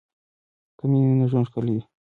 [0.77, 1.83] که مینه وي نو ژوند ښکلی وي.